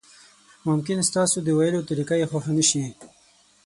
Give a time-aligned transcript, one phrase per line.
[0.67, 2.85] ممکن ستاسو د ویلو طریقه یې خوښه نشي.